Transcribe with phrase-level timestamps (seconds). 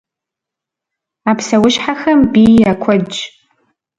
[1.29, 3.17] А псэущхьэхэм бий я куэдщ.